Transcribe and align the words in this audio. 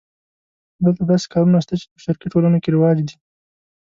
دلته 0.83 1.03
داسې 1.11 1.25
کارونه 1.33 1.57
شته 1.63 1.73
چې 1.81 1.85
په 1.91 1.97
شرقي 2.03 2.27
ټولنو 2.33 2.57
کې 2.63 2.73
رواج 2.75 2.97
دي. 3.07 3.15